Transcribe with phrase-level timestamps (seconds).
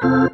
[0.00, 0.30] Welcome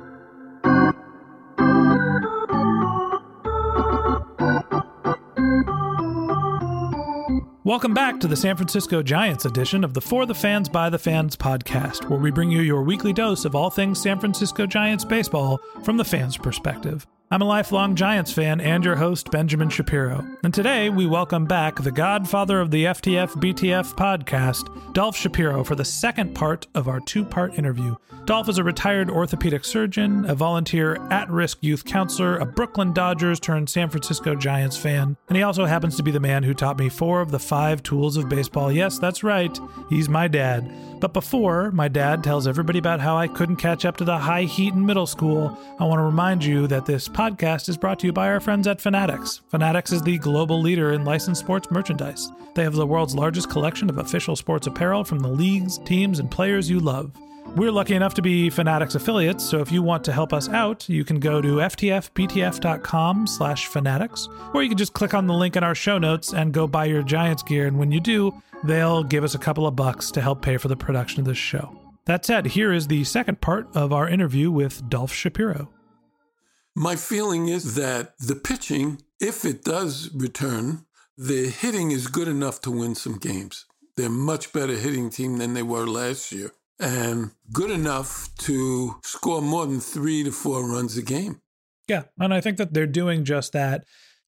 [7.95, 11.35] back to the San Francisco Giants edition of the For the Fans by the Fans
[11.35, 15.59] podcast, where we bring you your weekly dose of all things San Francisco Giants baseball
[15.83, 17.07] from the fans' perspective.
[17.31, 20.25] I'm a lifelong Giants fan and your host, Benjamin Shapiro.
[20.45, 25.75] And today we welcome back the godfather of the FTF BTF podcast, Dolph Shapiro, for
[25.75, 27.97] the second part of our two part interview.
[28.27, 33.41] Dolph is a retired orthopedic surgeon, a volunteer at risk youth counselor, a Brooklyn Dodgers
[33.41, 36.79] turned San Francisco Giants fan, and he also happens to be the man who taught
[36.79, 38.73] me four of the five tools of baseball.
[38.73, 39.59] Yes, that's right,
[39.91, 40.73] he's my dad.
[41.01, 44.45] But before my dad tells everybody about how I couldn't catch up to the high
[44.45, 48.07] heat in middle school, I want to remind you that this podcast is brought to
[48.07, 49.41] you by our friends at Fanatics.
[49.49, 52.31] Fanatics is the global leader in licensed sports merchandise.
[52.55, 56.31] They have the world's largest collection of official sports apparel from the leagues, teams, and
[56.31, 57.13] players you love.
[57.55, 60.89] We're lucky enough to be Fanatics affiliates, so if you want to help us out,
[60.89, 65.55] you can go to ftfbtf.com slash fanatics, or you can just click on the link
[65.55, 68.35] in our show notes and go buy your Giants gear, and when you do,
[68.65, 71.39] they'll give us a couple of bucks to help pay for the production of this
[71.39, 71.81] show.
[72.07, 75.71] That said, here is the second part of our interview with Dolph Shapiro.
[76.77, 82.61] My feeling is that the pitching, if it does return, the hitting is good enough
[82.63, 83.67] to win some games.
[83.97, 86.51] They're much better hitting team than they were last year
[86.81, 91.41] and good enough to score more than three to four runs a game.
[91.87, 92.05] Yeah.
[92.19, 93.85] And I think that they're doing just that.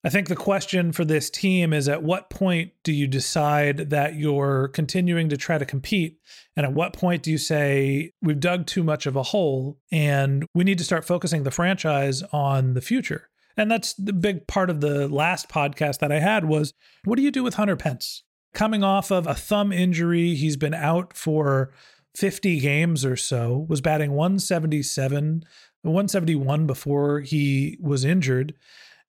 [0.06, 4.14] I think the question for this team is at what point do you decide that
[4.14, 6.20] you're continuing to try to compete?
[6.54, 10.46] And at what point do you say, we've dug too much of a hole and
[10.54, 13.30] we need to start focusing the franchise on the future?
[13.56, 16.72] And that's the big part of the last podcast that I had was
[17.04, 18.22] what do you do with Hunter Pence?
[18.54, 21.72] Coming off of a thumb injury, he's been out for
[22.14, 25.42] 50 games or so, was batting 177,
[25.82, 28.54] 171 before he was injured.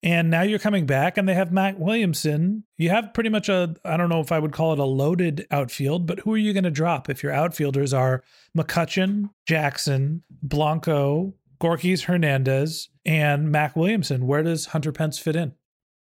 [0.08, 2.64] And now you're coming back and they have Mac Williamson.
[2.78, 5.46] You have pretty much a, I don't know if I would call it a loaded
[5.52, 8.24] outfield, but who are you going to drop if your outfielders are
[8.58, 14.26] McCutchen, Jackson, Blanco, Gorkys Hernandez, and Mac Williamson?
[14.26, 15.56] Where does Hunter Pence fit in?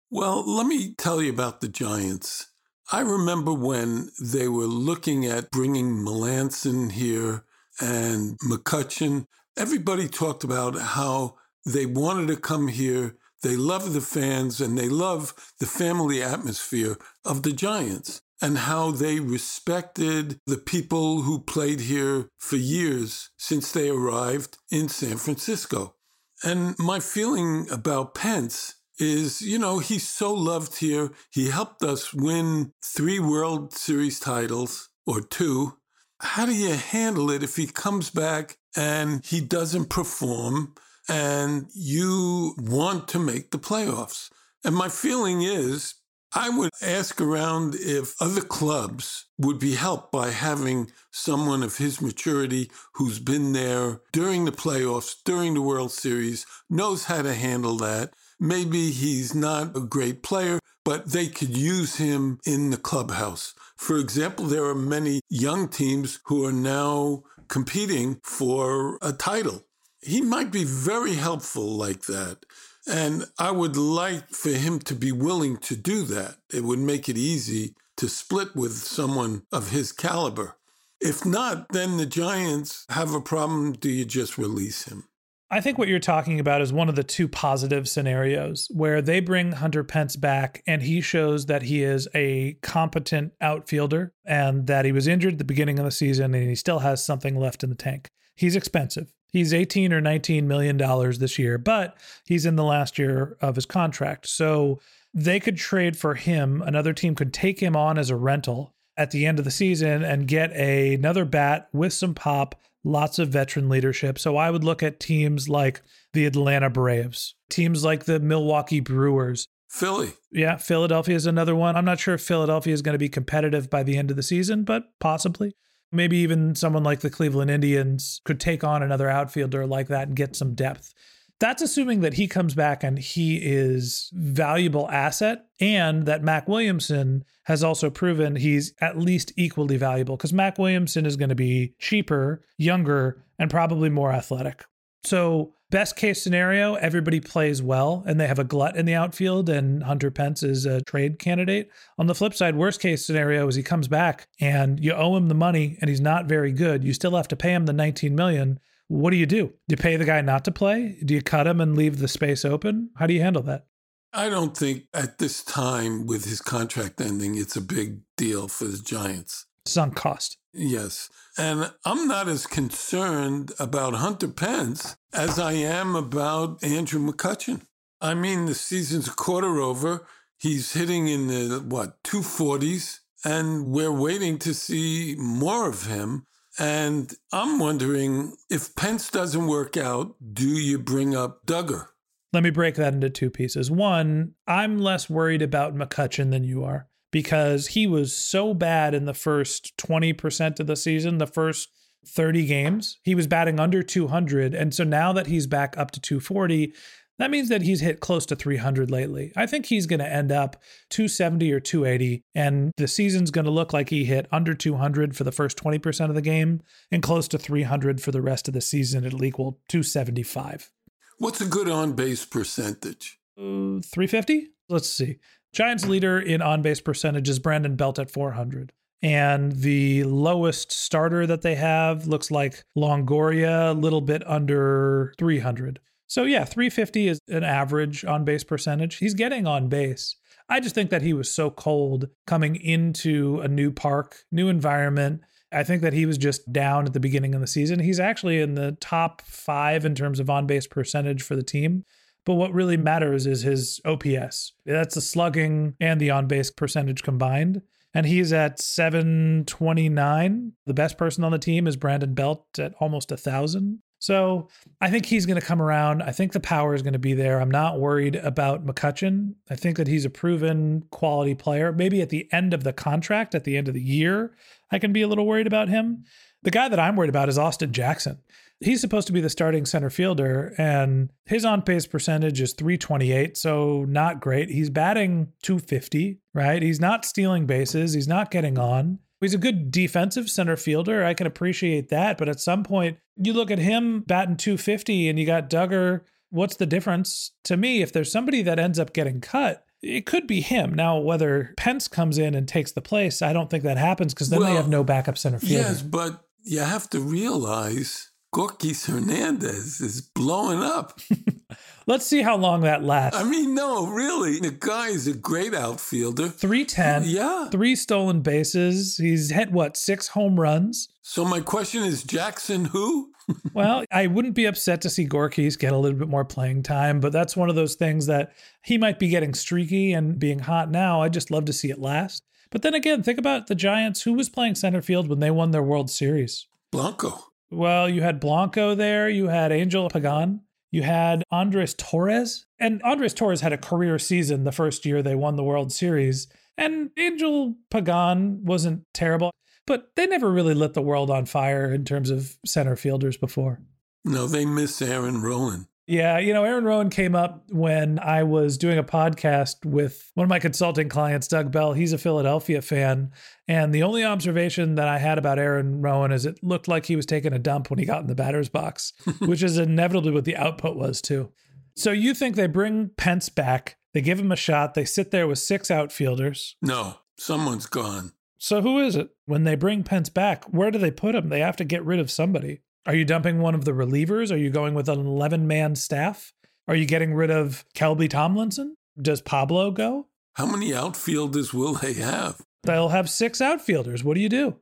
[0.10, 2.48] Well, let me tell you about the Giants.
[2.92, 7.44] I remember when they were looking at bringing Melancon here
[7.80, 9.28] and McCutchen.
[9.56, 11.36] Everybody talked about how
[11.68, 13.16] they wanted to come here.
[13.42, 18.92] They love the fans and they love the family atmosphere of the Giants and how
[18.92, 25.96] they respected the people who played here for years since they arrived in San Francisco.
[26.44, 31.12] And my feeling about Pence is, you know, he's so loved here.
[31.32, 35.78] He helped us win three World Series titles or two.
[36.20, 40.74] How do you handle it if he comes back and he doesn't perform
[41.08, 44.30] and you want to make the playoffs?
[44.64, 45.96] And my feeling is,
[46.34, 52.02] I would ask around if other clubs would be helped by having someone of his
[52.02, 57.76] maturity who's been there during the playoffs, during the World Series, knows how to handle
[57.78, 58.14] that,
[58.44, 63.54] Maybe he's not a great player, but they could use him in the clubhouse.
[63.78, 69.62] For example, there are many young teams who are now competing for a title.
[70.02, 72.46] He might be very helpful like that.
[72.88, 76.38] And I would like for him to be willing to do that.
[76.52, 80.58] It would make it easy to split with someone of his caliber.
[81.00, 83.74] If not, then the Giants have a problem.
[83.74, 85.06] Do you just release him?
[85.54, 89.20] I think what you're talking about is one of the two positive scenarios where they
[89.20, 94.86] bring Hunter Pence back and he shows that he is a competent outfielder and that
[94.86, 97.64] he was injured at the beginning of the season and he still has something left
[97.64, 98.10] in the tank.
[98.34, 99.12] He's expensive.
[99.32, 103.56] He's 18 or 19 million dollars this year, but he's in the last year of
[103.56, 104.28] his contract.
[104.28, 104.80] So
[105.14, 106.62] they could trade for him.
[106.62, 110.04] Another team could take him on as a rental at the end of the season
[110.04, 114.18] and get a, another bat with some pop lots of veteran leadership.
[114.20, 115.82] So I would look at teams like
[116.14, 119.48] the Atlanta Braves, teams like the Milwaukee Brewers.
[119.70, 120.14] Philly.
[120.32, 121.78] Yeah, Philadelphia is another one.
[121.78, 124.24] I'm not sure if Philadelphia is going to be competitive by the end of the
[124.24, 125.56] season, but possibly.
[125.92, 130.16] Maybe even someone like the Cleveland Indians could take on another outfielder like that and
[130.16, 130.94] get some depth.
[131.40, 137.26] That's assuming that he comes back and he is valuable asset and that Mac Williamson
[137.46, 141.74] has also proven he's at least equally valuable because Mac Williamson is going to be
[141.80, 144.66] cheaper, younger, and probably more athletic.
[145.04, 149.50] So, best case scenario, everybody plays well and they have a glut in the outfield,
[149.50, 151.72] and Hunter Pence is a trade candidate.
[151.98, 155.28] On the flip side, worst case scenario is he comes back and you owe him
[155.28, 156.84] the money and he's not very good.
[156.84, 159.48] You still have to pay him the 19 million What do you do?
[159.48, 160.98] Do you pay the guy not to play?
[161.06, 162.90] Do you cut him and leave the space open?
[162.98, 163.66] How do you handle that?
[164.14, 168.66] I don't think at this time, with his contract ending, it's a big deal for
[168.66, 169.46] the Giants.
[169.66, 170.38] Sunk cost.
[170.54, 171.10] Yes.
[171.38, 177.62] And I'm not as concerned about Hunter Pence as I am about Andrew McCutchen.
[178.02, 180.06] I mean, the season's a quarter over.
[180.38, 186.26] He's hitting in the, what, 240s, and we're waiting to see more of him.
[186.60, 191.88] And I'm wondering if Pence doesn't work out, do you bring up Duggar?
[192.34, 193.70] Let me break that into two pieces.
[193.70, 199.06] One, I'm less worried about McCutchen than you are because he was so bad in
[199.06, 201.70] the first 20% of the season, the first
[202.06, 202.98] 30 games.
[203.04, 204.54] He was batting under 200.
[204.54, 206.74] And so now that he's back up to 240,
[207.20, 209.32] that means that he's hit close to 300 lately.
[209.36, 210.56] I think he's going to end up
[210.90, 215.24] 270 or 280, and the season's going to look like he hit under 200 for
[215.24, 216.62] the first 20% of the game
[216.92, 219.06] and close to 300 for the rest of the season.
[219.06, 220.72] It'll equal 275.
[221.20, 223.20] What's a good on base percentage?
[223.38, 224.48] Uh, 350?
[224.68, 225.20] Let's see.
[225.54, 228.72] Giants leader in on base percentage is Brandon Belt at 400.
[229.04, 235.80] And the lowest starter that they have looks like Longoria, a little bit under 300.
[236.08, 238.98] So, yeah, 350 is an average on base percentage.
[238.98, 240.16] He's getting on base.
[240.50, 245.22] I just think that he was so cold coming into a new park, new environment.
[245.52, 247.80] I think that he was just down at the beginning of the season.
[247.80, 251.86] He's actually in the top five in terms of on base percentage for the team.
[252.26, 254.54] But what really matters is his OPS.
[254.66, 257.64] That's the slugging and the on base percentage combined.
[257.94, 260.54] And he's at 729.
[260.66, 263.82] The best person on the team is Brandon Belt at almost a thousand.
[264.02, 266.02] So I think he's going to come around.
[266.02, 267.40] I think the power is going to be there.
[267.40, 269.36] I'm not worried about McCutchen.
[269.50, 271.72] I think that he's a proven quality player.
[271.72, 274.34] Maybe at the end of the contract, at the end of the year,
[274.72, 276.06] I can be a little worried about him.
[276.42, 278.18] The guy that I'm worried about is Austin Jackson.
[278.62, 283.36] He's supposed to be the starting center fielder, and his on base percentage is 328,
[283.36, 284.50] so not great.
[284.50, 286.62] He's batting 250, right?
[286.62, 289.00] He's not stealing bases, he's not getting on.
[289.20, 291.06] He's a good defensive center fielder.
[291.06, 292.18] I can appreciate that.
[292.18, 296.02] But at some point, you look at him batting 250 and you got Duggar.
[296.32, 297.32] What's the difference?
[297.44, 300.74] To me, if there's somebody that ends up getting cut, it could be him.
[300.74, 304.30] Now, whether Pence comes in and takes the place, I don't think that happens because
[304.30, 305.56] then well, they have no backup center fielder.
[305.56, 310.98] Yes, but you have to realize Gorkys Hernandez is blowing up.
[311.86, 313.20] Let's see how long that lasts.
[313.20, 314.40] I mean, no, really.
[314.40, 316.30] The guy is a great outfielder.
[316.30, 317.04] 310.
[317.08, 317.50] Yeah.
[317.50, 318.96] Three stolen bases.
[318.96, 320.88] He's hit, what, six home runs?
[321.02, 323.12] So my question is Jackson who?
[323.54, 327.02] well, I wouldn't be upset to see Gorkys get a little bit more playing time,
[327.02, 328.32] but that's one of those things that
[328.64, 331.02] he might be getting streaky and being hot now.
[331.02, 332.24] I'd just love to see it last.
[332.50, 334.04] But then again, think about the Giants.
[334.04, 336.48] Who was playing center field when they won their World Series?
[336.72, 337.31] Blanco.
[337.52, 339.10] Well, you had Blanco there.
[339.10, 340.42] You had Angel Pagan.
[340.72, 345.16] You had Andres Torres, and Andres Torres had a career season the first year they
[345.16, 346.28] won the World Series.
[346.58, 349.32] And Angel Pagan wasn't terrible,
[349.68, 353.60] but they never really lit the world on fire in terms of center fielders before.
[354.06, 355.68] No, they miss Aaron Rowand.
[355.92, 360.24] Yeah, you know, Aaron Rowan came up when I was doing a podcast with one
[360.24, 361.74] of my consulting clients, Doug Bell.
[361.74, 363.12] He's a Philadelphia fan.
[363.46, 366.96] And the only observation that I had about Aaron Rowan is it looked like he
[366.96, 370.24] was taking a dump when he got in the batter's box, which is inevitably what
[370.24, 371.34] the output was, too.
[371.76, 375.28] So you think they bring Pence back, they give him a shot, they sit there
[375.28, 376.56] with six outfielders.
[376.62, 378.14] No, someone's gone.
[378.38, 379.10] So who is it?
[379.26, 381.28] When they bring Pence back, where do they put him?
[381.28, 382.62] They have to get rid of somebody.
[382.86, 384.32] Are you dumping one of the relievers?
[384.32, 386.34] Are you going with an 11 man staff?
[386.68, 388.76] Are you getting rid of Kelby Tomlinson?
[389.00, 390.08] Does Pablo go?
[390.34, 392.42] How many outfielders will they have?
[392.64, 394.04] They'll have six outfielders.
[394.04, 394.56] What do you do?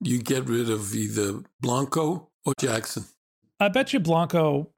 [0.00, 3.04] You get rid of either Blanco or Jackson.
[3.60, 4.70] I bet you Blanco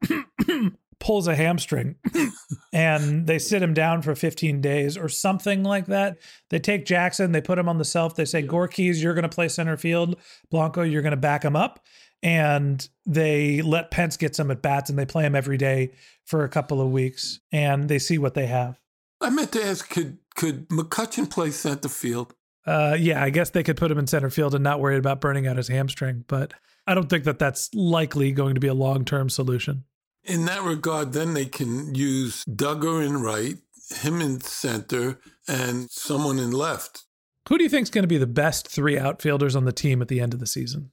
[1.00, 1.96] pulls a hamstring
[2.72, 6.18] and they sit him down for 15 days or something like that.
[6.50, 8.16] They take Jackson, they put him on the self.
[8.16, 10.16] They say, Gorkys, you're going to play center field.
[10.50, 11.80] Blanco, you're going to back him up
[12.22, 15.92] and they let Pence get some at bats and they play him every day
[16.24, 18.80] for a couple of weeks and they see what they have.
[19.20, 22.34] I meant to ask could could McCutchen play center field?
[22.66, 25.20] Uh, yeah, I guess they could put him in center field and not worry about
[25.20, 26.52] burning out his hamstring, but
[26.86, 29.84] I don't think that that's likely going to be a long term solution.
[30.24, 33.56] In that regard, then they can use Duggar in right,
[34.02, 37.04] him in center, and someone in left.
[37.48, 40.02] Who do you think is going to be the best three outfielders on the team
[40.02, 40.90] at the end of the season?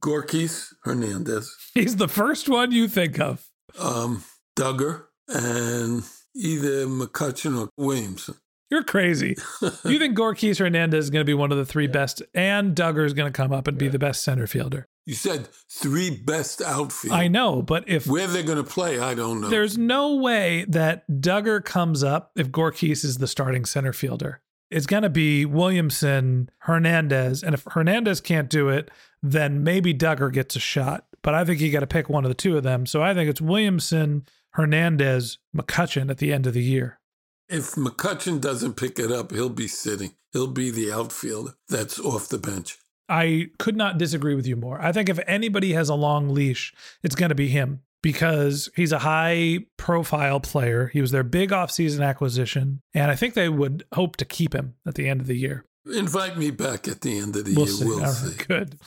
[0.00, 1.54] Gorkys Hernandez.
[1.74, 3.46] He's the first one you think of.
[3.78, 4.24] Um,
[4.56, 6.02] Duggar and
[6.34, 8.36] either McCutchen or Williamson.
[8.70, 9.36] You're crazy.
[9.84, 13.06] you think Gorkys Hernandez is going to be one of the three best, and Duggar
[13.06, 14.88] is going to come up and be the best center fielder.
[15.04, 17.14] You said three best outfield.
[17.14, 19.48] I know, but if where they're going to play, I don't know.
[19.48, 24.40] There's no way that Duggar comes up if Gorkys is the starting center fielder.
[24.68, 28.90] It's going to be Williamson, Hernandez, and if Hernandez can't do it,
[29.22, 31.06] then maybe Duggar gets a shot.
[31.22, 32.86] But I think you got to pick one of the two of them.
[32.86, 37.00] So I think it's Williamson, Hernandez, McCutchen at the end of the year.
[37.48, 40.14] If McCutchen doesn't pick it up, he'll be sitting.
[40.32, 42.78] He'll be the outfielder that's off the bench.
[43.08, 44.80] I could not disagree with you more.
[44.80, 48.92] I think if anybody has a long leash, it's going to be him because he's
[48.92, 50.88] a high profile player.
[50.88, 54.74] He was their big offseason acquisition, and I think they would hope to keep him
[54.86, 55.64] at the end of the year.
[55.92, 57.74] Invite me back at the end of the we'll year.
[57.74, 57.84] See.
[57.84, 58.44] We'll see.
[58.44, 58.78] Good.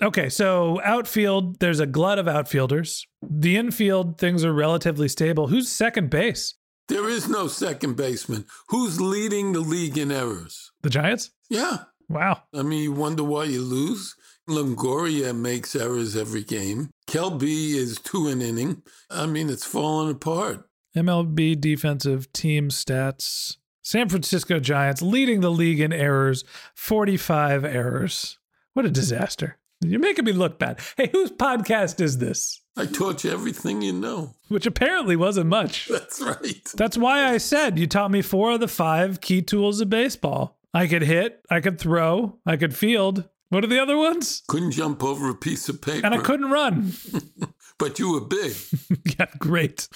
[0.00, 3.06] Okay, so outfield, there's a glut of outfielders.
[3.20, 5.48] The infield, things are relatively stable.
[5.48, 6.54] Who's second base?
[6.86, 8.46] There is no second baseman.
[8.68, 10.70] Who's leading the league in errors?
[10.82, 11.32] The Giants?
[11.50, 11.78] Yeah.
[12.08, 12.44] Wow.
[12.54, 14.14] I mean, you wonder why you lose.
[14.48, 16.90] Longoria makes errors every game.
[17.06, 18.82] Kelby is two an inning.
[19.10, 20.66] I mean, it's falling apart.
[20.96, 23.56] MLB defensive team stats.
[23.82, 28.38] San Francisco Giants leading the league in errors, 45 errors.
[28.72, 29.58] What a disaster.
[29.80, 30.80] You're making me look bad.
[30.96, 32.60] Hey, whose podcast is this?
[32.76, 34.34] I taught you everything you know.
[34.48, 35.88] Which apparently wasn't much.
[35.90, 36.72] That's right.
[36.76, 40.58] That's why I said you taught me four of the five key tools of baseball.
[40.74, 43.28] I could hit, I could throw, I could field.
[43.50, 44.42] What are the other ones?
[44.46, 46.04] Couldn't jump over a piece of paper.
[46.04, 46.92] And I couldn't run.
[47.78, 48.54] but you were big.
[49.18, 49.88] yeah, great.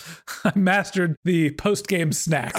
[0.44, 2.56] I mastered the post game snack.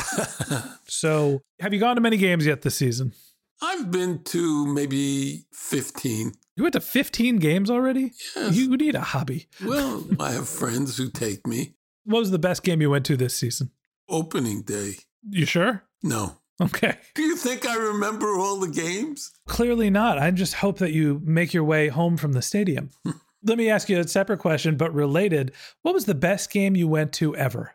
[0.88, 3.14] so, have you gone to many games yet this season?
[3.62, 6.34] I've been to maybe 15.
[6.56, 8.12] You went to 15 games already?
[8.36, 8.56] Yes.
[8.56, 9.48] You need a hobby.
[9.64, 11.74] Well, I have friends who take me.
[12.06, 13.72] What was the best game you went to this season?
[14.10, 14.96] Opening day.
[15.28, 15.84] You sure?
[16.04, 16.38] No.
[16.62, 16.98] Okay.
[17.16, 19.32] Do you think I remember all the games?
[19.48, 20.20] Clearly not.
[20.20, 22.92] I just hope that you make your way home from the stadium.
[23.04, 23.12] Hmm.
[23.46, 25.54] Let me ask you a separate question, but related.
[25.82, 27.74] What was the best game you went to ever?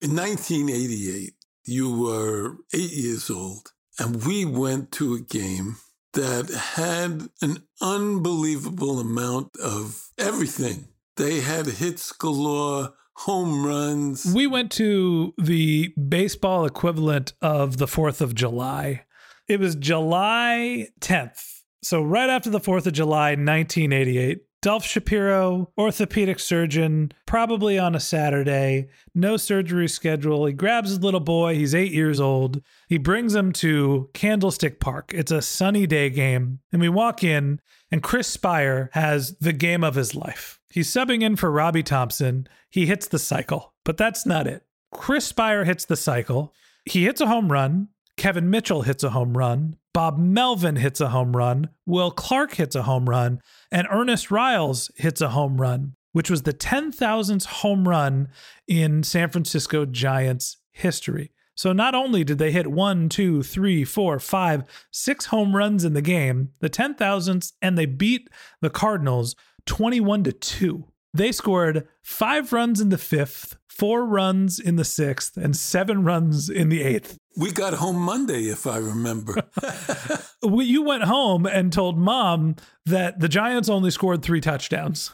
[0.00, 1.32] In 1988,
[1.64, 5.76] you were eight years old, and we went to a game
[6.14, 10.88] that had an unbelievable amount of everything.
[11.16, 14.32] They had hits galore, home runs.
[14.34, 19.04] We went to the baseball equivalent of the 4th of July.
[19.48, 21.60] It was July 10th.
[21.82, 24.38] So, right after the 4th of July, 1988.
[24.62, 30.46] Dolph Shapiro, orthopedic surgeon, probably on a Saturday, no surgery schedule.
[30.46, 32.62] He grabs his little boy, he's eight years old.
[32.86, 35.10] He brings him to Candlestick Park.
[35.12, 36.60] It's a sunny day game.
[36.70, 40.60] And we walk in, and Chris Speier has the game of his life.
[40.70, 42.46] He's subbing in for Robby Thompson.
[42.70, 44.64] He hits the cycle, but that's not it.
[44.92, 46.54] Chris Speier hits the cycle.
[46.84, 47.88] He hits a home run.
[48.16, 49.76] Kevin Mitchell hits a home run.
[49.92, 51.68] Bob Melvin hits a home run.
[51.86, 53.40] Will Clark hits a home run.
[53.70, 58.28] And Ernest Riles hits a home run, which was the 10,000th home run
[58.66, 61.32] in San Francisco Giants history.
[61.54, 65.92] So not only did they hit one, two, three, four, five, six home runs in
[65.92, 70.86] the game, the 10,000th, and they beat the Cardinals 21 to 2.
[71.14, 76.48] They scored five runs in the fifth, four runs in the sixth, and seven runs
[76.48, 77.18] in the eighth.
[77.36, 79.42] We got home Monday, if I remember.
[80.42, 85.12] you went home and told mom that the Giants only scored three touchdowns.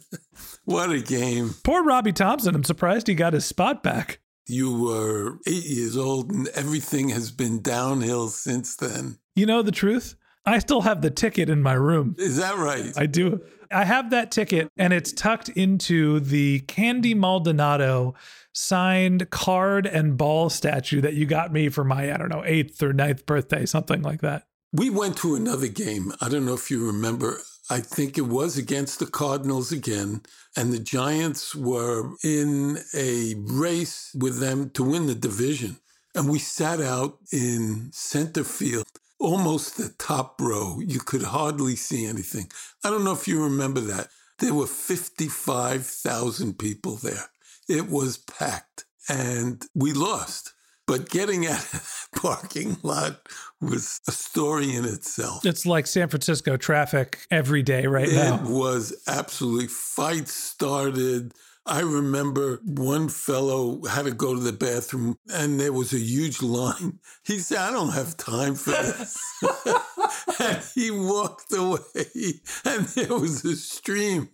[0.64, 1.54] what a game.
[1.64, 2.54] Poor Robby Thompson.
[2.54, 4.20] I'm surprised he got his spot back.
[4.48, 9.18] You were eight years old, and everything has been downhill since then.
[9.34, 10.14] You know the truth?
[10.44, 12.14] I still have the ticket in my room.
[12.18, 12.92] Is that right?
[12.96, 13.40] I do.
[13.70, 18.14] I have that ticket, and it's tucked into the Candy Maldonado
[18.52, 22.82] signed card and ball statue that you got me for my, I don't know, eighth
[22.82, 24.44] or ninth birthday, something like that.
[24.72, 26.12] We went to another game.
[26.20, 27.40] I don't know if you remember.
[27.68, 30.22] I think it was against the Cardinals again.
[30.56, 35.76] And the Giants were in a race with them to win the division.
[36.14, 38.86] And we sat out in center field,
[39.18, 40.78] almost the top row.
[40.80, 42.50] You could hardly see anything.
[42.84, 44.08] I don't know if you remember that.
[44.38, 47.30] There were 55,000 people there.
[47.68, 50.52] It was packed and we lost.
[50.86, 53.28] But getting out of that parking lot
[53.60, 55.44] was a story in itself.
[55.44, 58.36] It's like San Francisco traffic every day right it now.
[58.36, 61.32] It was absolutely fights started.
[61.66, 66.40] I remember one fellow had to go to the bathroom and there was a huge
[66.40, 67.00] line.
[67.24, 69.18] He said, I don't have time for this.
[70.40, 74.28] and he walked away and there was a stream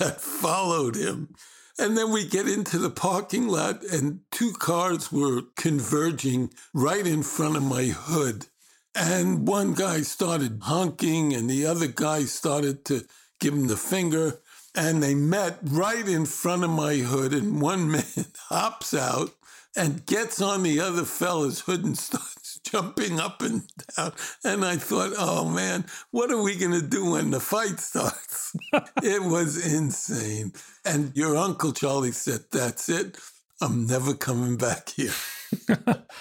[0.00, 1.34] that followed him.
[1.78, 7.22] And then we get into the parking lot, and two cars were converging right in
[7.22, 8.46] front of my hood.
[8.94, 13.06] And one guy started honking, and the other guy started to
[13.40, 14.41] give him the finger.
[14.74, 18.04] And they met right in front of my hood, and one man
[18.48, 19.32] hops out
[19.76, 23.62] and gets on the other fella's hood and starts jumping up and
[23.96, 24.12] down.
[24.44, 28.54] And I thought, oh man, what are we going to do when the fight starts?
[29.02, 30.52] it was insane.
[30.84, 33.18] And your uncle Charlie said, that's it.
[33.60, 35.12] I'm never coming back here.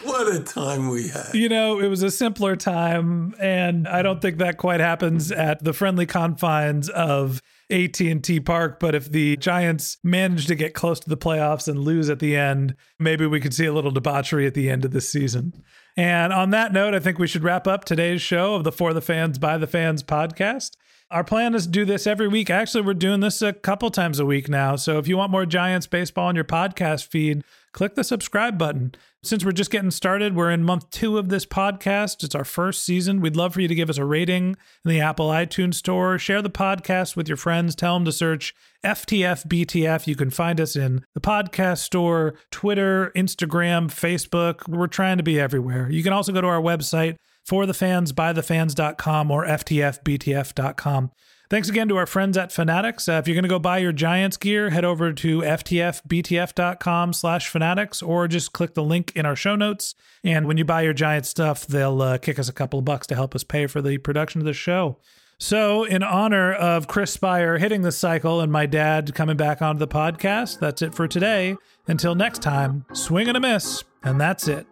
[0.04, 1.34] what a time we had.
[1.34, 5.64] You know, it was a simpler time and I don't think that quite happens at
[5.64, 11.10] the friendly confines of AT&T Park, but if the Giants manage to get close to
[11.10, 14.54] the playoffs and lose at the end, maybe we could see a little debauchery at
[14.54, 15.54] the end of this season.
[15.98, 18.94] And on that note, I think we should wrap up today's show of the For
[18.94, 20.72] the Fans by the Fans podcast.
[21.10, 22.50] Our plan is to do this every week.
[22.50, 24.78] Actually, we're doing this a couple times a week now.
[24.78, 28.94] So if you want more Giants baseball on your podcast feed, click the subscribe button.
[29.24, 32.24] Since we're just getting started, we're in month two of this podcast.
[32.24, 33.22] It's our first season.
[33.22, 36.18] We'd love for you to give us a rating in the Apple iTunes store.
[36.18, 37.76] Share the podcast with your friends.
[37.76, 40.08] Tell them to search FTF BTF.
[40.08, 44.68] You can find us in the podcast store, Twitter, Instagram, Facebook.
[44.68, 45.90] We're trying to be everywhere.
[45.90, 47.18] You can also go to our website,
[47.48, 51.12] forthefans.bythefans.com or ftfbtf.com.
[51.52, 53.10] Thanks again to our friends at Fanatics.
[53.10, 57.50] Uh, if you're going to go buy your Giants gear, head over to ftfbtf.com slash
[57.50, 59.94] fanatics or just click the link in our show notes.
[60.24, 63.06] And when you buy your Giants stuff, they'll uh, kick us a couple of bucks
[63.08, 64.98] to help us pay for the production of the show.
[65.40, 69.80] So, in honor of Chris Speier hitting the cycle and my dad coming back onto
[69.80, 71.58] the podcast, that's it for today.
[71.88, 74.68] Until next time, swing and a miss, and that's it.